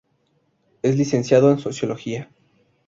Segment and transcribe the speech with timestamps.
[0.81, 2.27] Es licenciado en Sociología.